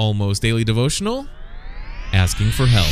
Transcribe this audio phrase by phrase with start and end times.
[0.00, 1.26] Almost Daily Devotional
[2.14, 2.86] Asking for Help.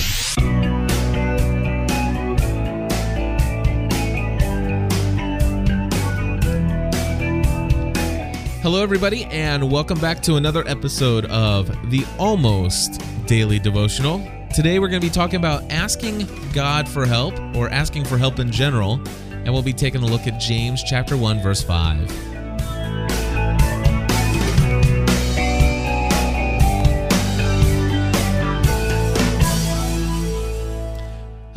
[8.61, 14.18] Hello, everybody, and welcome back to another episode of the Almost Daily Devotional.
[14.54, 18.38] Today, we're going to be talking about asking God for help or asking for help
[18.38, 19.00] in general,
[19.30, 22.38] and we'll be taking a look at James chapter 1, verse 5.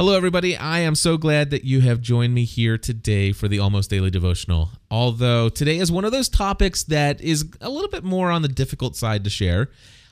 [0.02, 0.58] Hello, everybody.
[0.58, 4.10] I am so glad that you have joined me here today for the Almost Daily
[4.10, 4.70] Devotional.
[4.90, 8.48] Although today is one of those topics that is a little bit more on the
[8.48, 9.70] difficult side to share.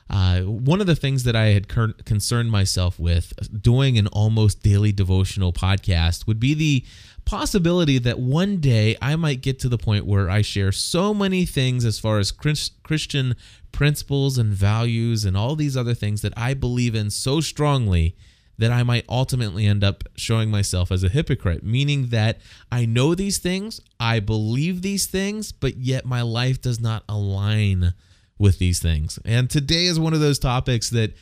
[0.08, 4.92] Uh, one of the things that I had concerned myself with doing an almost daily
[4.92, 6.84] devotional podcast would be the
[7.24, 11.44] possibility that one day I might get to the point where I share so many
[11.44, 13.34] things as far as Christian
[13.72, 18.14] principles and values and all these other things that I believe in so strongly
[18.60, 23.14] that I might ultimately end up showing myself as a hypocrite, meaning that I know
[23.14, 27.94] these things, I believe these things, but yet my life does not align
[28.38, 29.18] with these things.
[29.24, 31.14] And today is one of those topics that,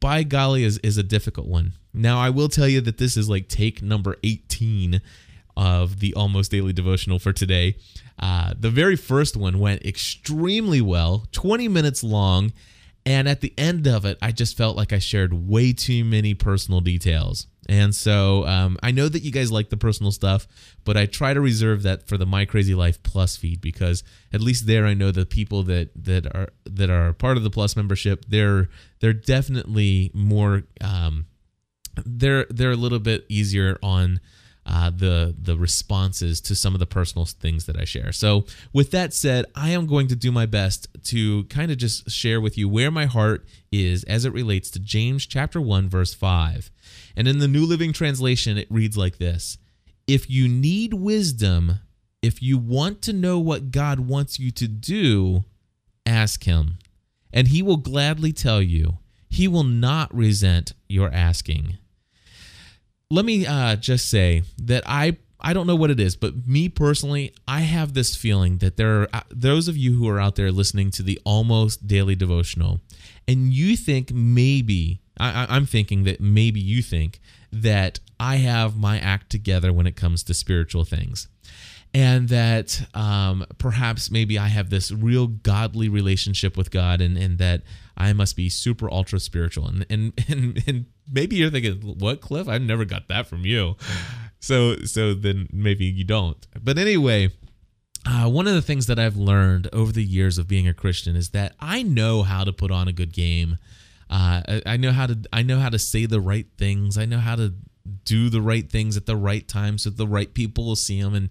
[0.00, 1.74] by golly, is, is a difficult one.
[1.92, 5.02] Now, I will tell you that this is like take number 18
[5.54, 7.76] of the almost daily devotional for today.
[8.18, 12.54] Uh, the very first one went extremely well, 20 minutes long
[13.06, 16.34] and at the end of it, I just felt like I shared way too many
[16.34, 17.46] personal details.
[17.68, 20.46] And so um, I know that you guys like the personal stuff,
[20.84, 24.40] but I try to reserve that for the My Crazy Life Plus feed because at
[24.40, 27.76] least there I know the people that that are that are part of the Plus
[27.76, 28.68] membership they're
[29.00, 31.26] they're definitely more um,
[32.04, 34.20] they're they're a little bit easier on
[34.66, 38.12] uh, the the responses to some of the personal things that I share.
[38.12, 42.10] So, with that said, I am going to do my best to kind of just
[42.10, 46.14] share with you where my heart is as it relates to James chapter 1 verse
[46.14, 46.70] 5.
[47.16, 49.56] And in the New Living Translation it reads like this:
[50.08, 51.80] If you need wisdom,
[52.20, 55.44] if you want to know what God wants you to do,
[56.04, 56.78] ask him,
[57.32, 58.98] and he will gladly tell you.
[59.28, 61.78] He will not resent your asking
[63.10, 66.68] let me uh, just say that I I don't know what it is, but me
[66.68, 70.36] personally, I have this feeling that there are uh, those of you who are out
[70.36, 72.80] there listening to the almost daily devotional,
[73.28, 77.20] and you think maybe I, I'm thinking that maybe you think
[77.52, 81.28] that I have my act together when it comes to spiritual things
[81.96, 87.38] and that um, perhaps maybe I have this real godly relationship with God, and, and
[87.38, 87.62] that
[87.96, 89.66] I must be super ultra spiritual.
[89.66, 92.48] And, and and and maybe you're thinking, "What, Cliff?
[92.48, 93.76] I never got that from you."
[94.38, 96.46] So so then maybe you don't.
[96.62, 97.30] But anyway.
[98.08, 101.16] Uh, one of the things that I've learned over the years of being a Christian
[101.16, 103.58] is that I know how to put on a good game.
[104.08, 106.96] Uh, I, know how to I know how to say the right things.
[106.96, 107.54] I know how to
[108.04, 111.16] do the right things at the right time so the right people will see them
[111.16, 111.30] and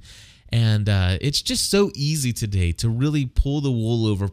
[0.56, 4.30] and uh, it's just so easy today to really pull the wool over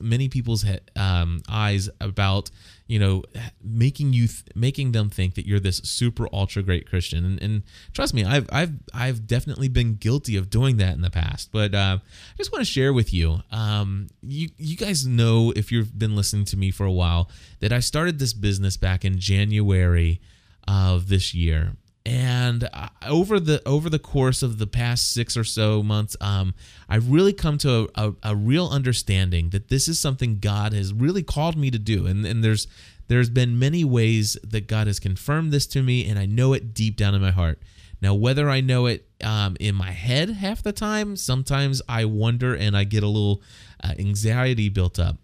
[0.00, 0.64] many people's
[0.96, 2.50] um, eyes about
[2.86, 3.22] you know
[3.62, 7.22] making you th- making them think that you're this super ultra great Christian.
[7.22, 7.62] And, and,
[7.92, 11.52] trust me I've I've I've definitely been guilty of doing that in the past.
[11.52, 15.70] But uh, I just want to share with you um, you you guys know if
[15.70, 17.28] you've been listening to me for a while
[17.60, 20.22] that I started this business back in January
[20.66, 21.74] of this year
[22.08, 26.54] and uh, over the over the course of the past six or so months um,
[26.88, 30.94] i've really come to a, a, a, real understanding that this is something god has
[30.94, 32.06] really called me to do.
[32.06, 32.66] And, and there's
[33.08, 36.72] there's been many ways that god has confirmed this to me and i know it
[36.72, 37.60] deep down in my heart.
[38.00, 42.54] Now whether i know it um, in my head half the time sometimes i wonder
[42.54, 43.42] and i get a little
[43.84, 45.16] uh, anxiety built up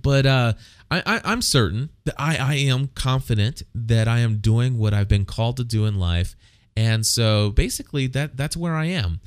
[0.00, 0.52] but uh,
[0.90, 5.08] I, I, am certain that I, I am confident that I am doing what I've
[5.08, 6.36] been called to do in life.
[6.76, 9.20] And so basically that that's where I am.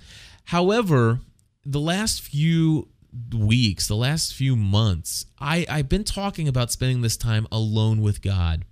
[0.46, 1.19] However,
[1.66, 2.88] the last few
[3.35, 8.22] weeks, the last few months, I, I've been talking about spending this time alone with
[8.22, 8.66] God.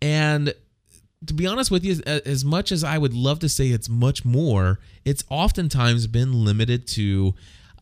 [0.00, 0.54] And
[1.26, 4.24] to be honest with you, as much as I would love to say it's much
[4.24, 7.34] more, it's oftentimes been limited to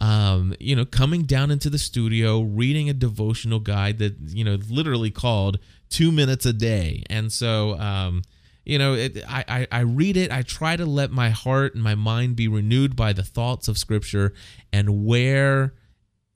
[0.02, 4.58] um, you know, coming down into the studio, reading a devotional guide that, you know,
[4.68, 5.60] literally called
[5.90, 7.04] two minutes a day.
[7.08, 8.22] And so, um,
[8.64, 10.32] you know, it, I, I, I read it.
[10.32, 13.78] I try to let my heart and my mind be renewed by the thoughts of
[13.78, 14.34] Scripture
[14.72, 15.72] and where,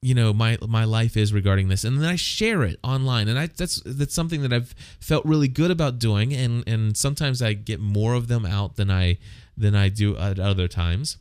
[0.00, 3.26] you know, my my life is regarding this, and then I share it online.
[3.26, 6.32] And I that's that's something that I've felt really good about doing.
[6.32, 9.18] And and sometimes I get more of them out than I
[9.56, 11.16] than I do at other times.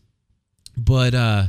[0.77, 1.47] But uh,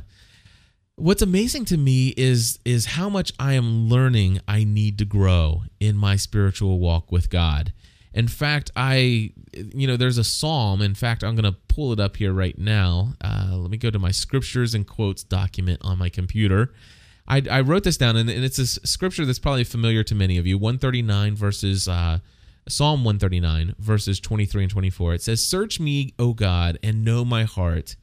[0.96, 5.62] what's amazing to me is is how much I am learning I need to grow
[5.78, 7.72] in my spiritual walk with God.
[8.12, 10.81] In fact, I you know there's a psalm.
[10.81, 13.14] In fact, I'm to pull it up here right now.
[13.22, 16.72] Uh, let me go to my scriptures and quotes document on my computer.
[17.28, 20.38] I, I wrote this down, and, and, it's a scripture that's probably familiar to many
[20.38, 20.58] of you.
[20.58, 21.87] 139 verses.
[21.87, 22.19] Uh,
[22.69, 25.14] Psalm 139 verses 23 and 24.
[25.14, 27.94] It says, "Search me, O God, and know my heart."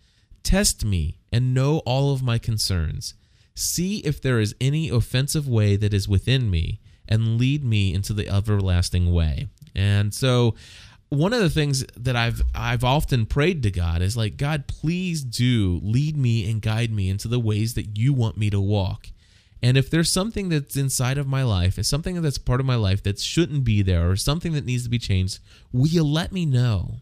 [0.44, 3.14] Test me and know all of my concerns.
[3.56, 8.14] See if there is any offensive way that is within me, and lead me into
[8.14, 9.48] the everlasting way.
[9.76, 10.56] And so,
[11.10, 15.24] one of the things that I've I've often prayed to God is like, God, please
[15.24, 19.08] do lead me and guide me into the ways that you want me to walk.
[19.62, 22.76] And if there's something that's inside of my life, is something that's part of my
[22.76, 25.40] life that shouldn't be there, or something that needs to be changed,
[25.72, 27.00] will you let me know?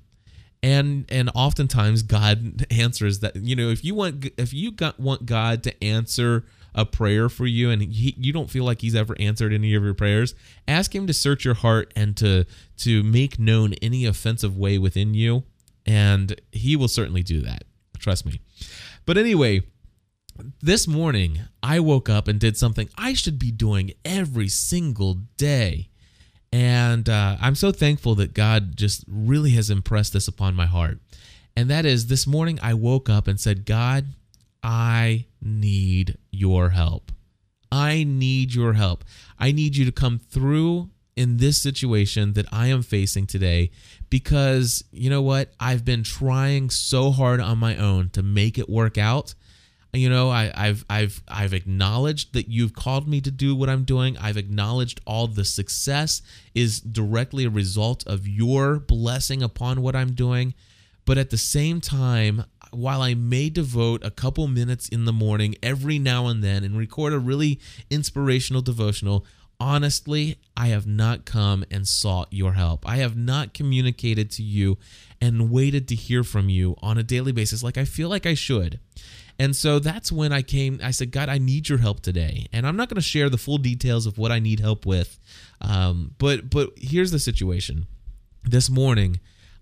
[0.64, 5.26] And and oftentimes god answers that you know if you want if you got, want
[5.26, 9.16] god to answer a prayer for you and he, you don't feel like he's ever
[9.20, 10.34] answered any of your prayers
[10.68, 12.46] ask him to search your heart and to
[12.78, 15.44] to make known any offensive way within you.
[15.86, 17.64] And he will certainly do that.
[17.98, 18.40] Trust me.
[19.06, 19.64] But anyway
[20.62, 25.91] this morning i woke up and did something i should be doing every single day
[26.52, 31.00] and uh, I'm so thankful that God just really has impressed this upon my heart.
[31.56, 34.08] And that is this morning I woke up and said, God,
[34.64, 37.12] I need your help.
[37.72, 39.04] I need your help.
[39.40, 43.72] I need you to come through in this situation that I am facing today
[44.10, 45.54] because you know what?
[45.60, 49.36] I've been trying so hard on my own to make it work out
[49.94, 53.84] you know I, have I've I've acknowledged that you've called me to do what I'm
[53.84, 54.18] doing.
[54.18, 56.22] I've acknowledged all the success
[56.56, 60.54] is directly a result of your blessing upon what I'm doing.
[61.06, 65.56] But at the same time, while I may devote a couple minutes in the morning
[65.62, 67.60] every now and then and record a really
[67.90, 69.26] inspirational devotional,
[69.60, 72.88] honestly, I have not come and sought your help.
[72.88, 74.78] I have not communicated to you
[75.20, 78.34] and waited to hear from you on a daily basis like I feel like I
[78.34, 78.80] should.
[79.40, 80.80] And so that's when I came.
[80.84, 82.48] I said, God, I need your help today.
[82.54, 85.20] And I'm not going to share the full details of what I need help with.
[85.62, 87.88] Um, but but here's the situation.
[88.44, 89.20] This morning,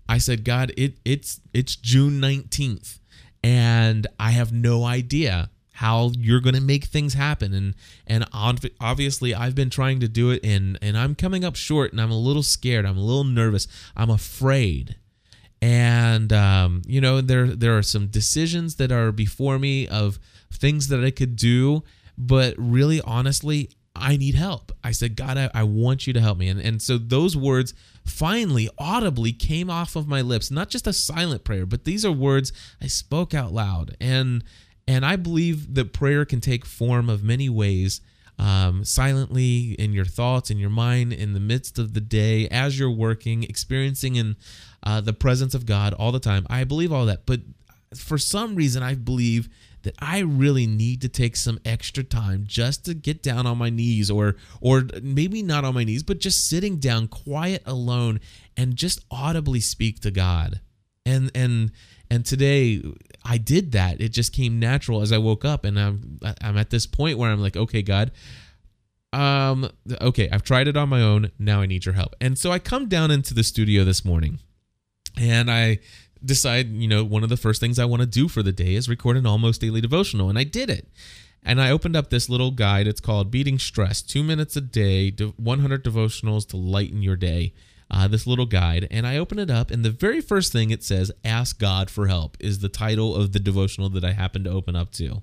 [0.08, 2.98] I said, God, it it's it's June 19th,
[3.42, 5.50] and I have no idea
[5.80, 7.74] how you're going to make things happen and
[8.06, 12.02] and obviously I've been trying to do it and and I'm coming up short and
[12.02, 13.66] I'm a little scared I'm a little nervous
[13.96, 14.96] I'm afraid
[15.62, 20.18] and um, you know there there are some decisions that are before me of
[20.52, 21.82] things that I could do,
[22.16, 24.72] but really honestly, I need help.
[24.82, 27.74] I said, God, I, I want you to help me, and and so those words
[28.04, 32.12] finally audibly came off of my lips, not just a silent prayer, but these are
[32.12, 34.44] words I spoke out loud, and
[34.86, 38.00] and I believe that prayer can take form of many ways.
[38.40, 42.78] Um, silently in your thoughts, in your mind, in the midst of the day, as
[42.78, 44.36] you're working, experiencing in
[44.82, 46.46] uh, the presence of God all the time.
[46.48, 47.26] I believe all that.
[47.26, 47.40] But
[47.94, 49.50] for some reason, I believe
[49.82, 53.70] that I really need to take some extra time just to get down on my
[53.70, 58.20] knees or or maybe not on my knees but just sitting down quiet alone
[58.56, 60.60] and just audibly speak to God.
[61.06, 61.72] And and
[62.10, 62.82] and today
[63.24, 64.00] I did that.
[64.00, 67.30] It just came natural as I woke up and I'm I'm at this point where
[67.30, 68.10] I'm like, "Okay, God,
[69.12, 69.70] um
[70.00, 71.30] okay, I've tried it on my own.
[71.38, 74.40] Now I need your help." And so I come down into the studio this morning
[75.16, 75.78] and I
[76.24, 78.74] decide, you know, one of the first things I want to do for the day
[78.74, 80.28] is record an almost daily devotional.
[80.28, 80.88] And I did it.
[81.42, 82.86] And I opened up this little guide.
[82.86, 87.54] It's called Beating Stress Two Minutes a Day, 100 Devotionals to Lighten Your Day.
[87.90, 88.86] Uh, this little guide.
[88.90, 92.06] And I open it up, and the very first thing it says, Ask God for
[92.06, 95.22] Help, is the title of the devotional that I happen to open up to.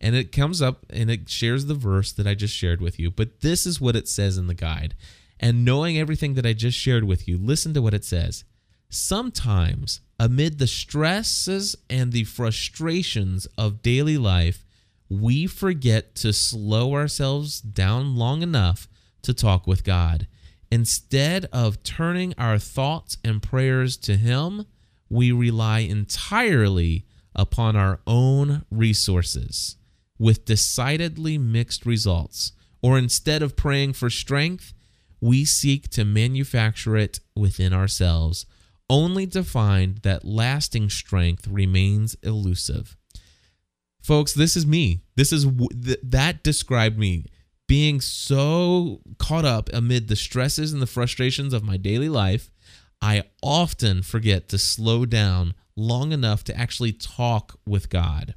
[0.00, 3.10] And it comes up and it shares the verse that I just shared with you.
[3.10, 4.94] But this is what it says in the guide.
[5.40, 8.44] And knowing everything that I just shared with you, listen to what it says.
[8.90, 14.64] Sometimes, amid the stresses and the frustrations of daily life,
[15.08, 18.88] we forget to slow ourselves down long enough
[19.22, 20.26] to talk with God.
[20.70, 24.66] Instead of turning our thoughts and prayers to Him,
[25.08, 29.76] we rely entirely upon our own resources
[30.18, 32.52] with decidedly mixed results.
[32.82, 34.74] Or instead of praying for strength,
[35.20, 38.46] we seek to manufacture it within ourselves
[38.90, 42.96] only to find that lasting strength remains elusive.
[44.00, 45.00] Folks, this is me.
[45.16, 45.46] This is
[46.02, 47.26] that described me
[47.68, 52.50] being so caught up amid the stresses and the frustrations of my daily life.
[53.00, 58.34] I often forget to slow down long enough to actually talk with God.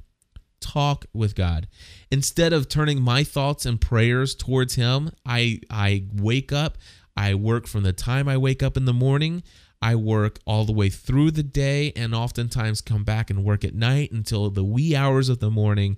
[0.60, 1.66] talk with God.
[2.12, 6.78] Instead of turning my thoughts and prayers towards him, I I wake up,
[7.16, 9.42] I work from the time I wake up in the morning,
[9.82, 13.74] I work all the way through the day and oftentimes come back and work at
[13.74, 15.96] night until the wee hours of the morning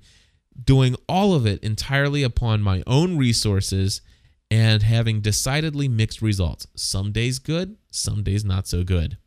[0.63, 4.01] doing all of it entirely upon my own resources
[4.51, 6.67] and having decidedly mixed results.
[6.77, 9.19] Some days good, some days not so good.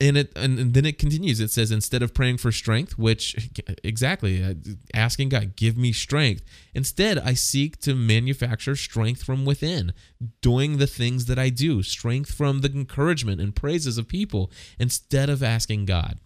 [0.00, 1.40] And it and, and then it continues.
[1.40, 3.50] It says instead of praying for strength, which
[3.82, 4.54] exactly uh,
[4.94, 6.44] asking God, give me strength.
[6.72, 9.92] Instead, I seek to manufacture strength from within,
[10.40, 15.28] doing the things that I do, strength from the encouragement and praises of people instead
[15.28, 16.20] of asking God.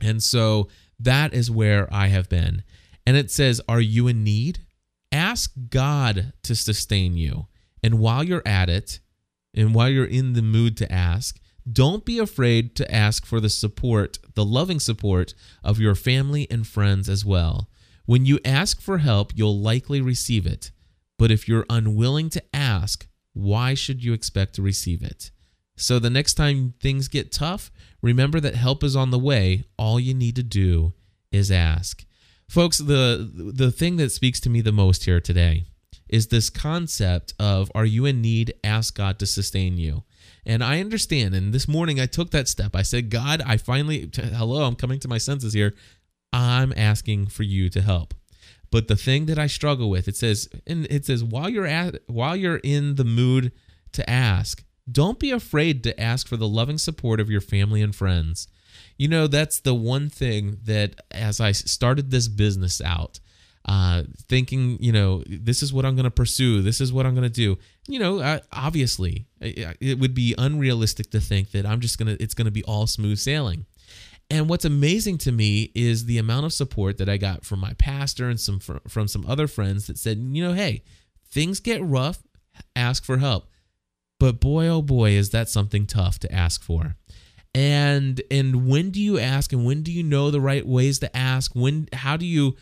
[0.00, 2.62] And so that is where I have been.
[3.06, 4.60] And it says, Are you in need?
[5.12, 7.46] Ask God to sustain you.
[7.82, 9.00] And while you're at it,
[9.54, 11.38] and while you're in the mood to ask,
[11.70, 16.66] don't be afraid to ask for the support, the loving support of your family and
[16.66, 17.70] friends as well.
[18.06, 20.70] When you ask for help, you'll likely receive it.
[21.18, 25.30] But if you're unwilling to ask, why should you expect to receive it?
[25.76, 27.70] So the next time things get tough,
[28.02, 29.64] remember that help is on the way.
[29.78, 30.92] All you need to do
[31.32, 32.04] is ask.
[32.54, 35.64] Folks, the the thing that speaks to me the most here today
[36.08, 38.54] is this concept of are you in need?
[38.62, 40.04] Ask God to sustain you.
[40.46, 41.34] And I understand.
[41.34, 42.76] And this morning I took that step.
[42.76, 45.74] I said, God, I finally, hello, I'm coming to my senses here.
[46.32, 48.14] I'm asking for you to help.
[48.70, 52.02] But the thing that I struggle with, it says, and it says, while you're at,
[52.06, 53.50] while you're in the mood
[53.94, 57.96] to ask, don't be afraid to ask for the loving support of your family and
[57.96, 58.46] friends.
[58.96, 63.20] You know, that's the one thing that as I started this business out,
[63.66, 67.14] uh, thinking, you know, this is what I'm going to pursue, this is what I'm
[67.14, 67.58] going to do.
[67.88, 72.22] You know, uh, obviously, it would be unrealistic to think that I'm just going to,
[72.22, 73.66] it's going to be all smooth sailing.
[74.30, 77.74] And what's amazing to me is the amount of support that I got from my
[77.74, 80.82] pastor and some from some other friends that said, you know, hey,
[81.30, 82.22] things get rough,
[82.74, 83.48] ask for help.
[84.18, 86.96] But boy, oh boy, is that something tough to ask for
[87.54, 91.16] and and when do you ask and when do you know the right ways to
[91.16, 91.54] ask?
[91.54, 92.56] When how do you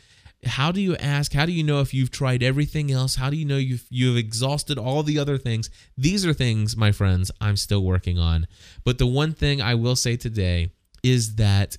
[0.44, 1.32] how do you ask?
[1.32, 3.14] How do you know if you've tried everything else?
[3.14, 5.70] How do you know you've you've exhausted all the other things?
[5.96, 8.46] These are things my friends i'm still working on.
[8.84, 10.72] But the one thing i will say today
[11.02, 11.76] is that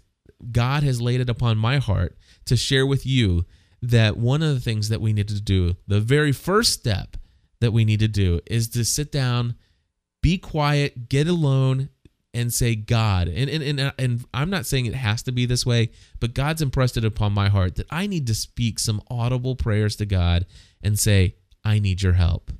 [0.51, 3.45] god has laid it upon my heart to share with you
[3.81, 7.15] that one of the things that we need to do the very first step
[7.61, 9.55] that we need to do is to sit down
[10.21, 11.89] be quiet get alone
[12.33, 13.27] and say God.
[13.27, 16.61] And, and and and I'm not saying it has to be this way, but God's
[16.61, 20.45] impressed it upon my heart that I need to speak some audible prayers to God
[20.81, 22.51] and say, I need your help.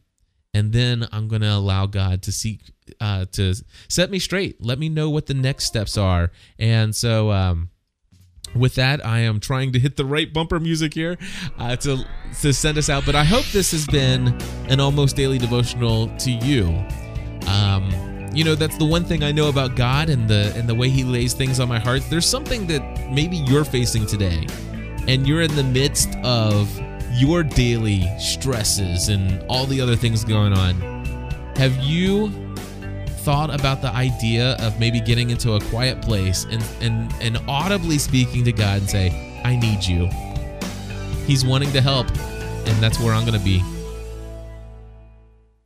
[0.54, 2.62] And then I'm going to allow God to seek
[3.02, 3.56] uh, to
[3.90, 4.64] set me straight.
[4.64, 6.32] Let me know what the next steps are.
[6.60, 7.70] And so um,
[8.56, 11.18] with that, I am trying to hit the right bumper music here
[11.58, 12.06] uh, to
[12.42, 13.04] to send us out.
[13.06, 14.28] But I hope this has been
[14.70, 16.68] an almost daily devotional to you.
[17.48, 20.76] Um, you know that's the one thing I know about God and the and the
[20.76, 22.02] way He lays things on my heart.
[22.10, 24.48] There's something that maybe you're facing today,
[25.08, 26.70] and you're in the midst of
[27.14, 30.74] your daily stresses and all the other things going on.
[31.56, 32.32] Have you
[33.24, 37.98] thought about the idea of maybe getting into a quiet place and and and audibly
[37.98, 40.10] speaking to God and say, "I need you."
[41.28, 43.64] He's wanting to help, and that's where I'm going to be.